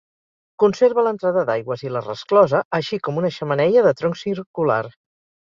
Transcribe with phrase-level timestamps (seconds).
[0.61, 4.83] Conserva l'entrada d'aigües i la resclosa, així com una xemeneia de tronc circular.